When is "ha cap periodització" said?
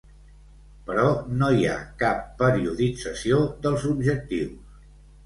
1.71-3.39